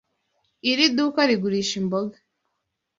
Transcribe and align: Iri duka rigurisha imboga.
Iri 0.71 0.85
duka 0.97 1.21
rigurisha 1.29 1.75
imboga. 1.81 2.17